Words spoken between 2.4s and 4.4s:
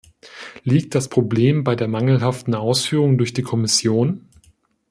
Ausführung durch die Kommission?